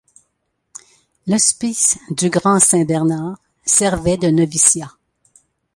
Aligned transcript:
L'hospice 1.27 1.99
du 2.09 2.31
Grand-Saint-Bernard 2.31 3.37
servait 3.67 4.17
de 4.17 4.29
noviciat. 4.31 4.91